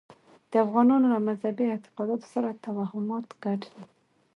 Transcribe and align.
د 0.51 0.53
افغانانو 0.65 1.05
له 1.13 1.19
مذهبي 1.27 1.65
اعتقاداتو 1.69 2.27
سره 2.33 2.59
توهمات 2.63 3.27
ګډ 3.43 3.61
دي. 3.73 3.83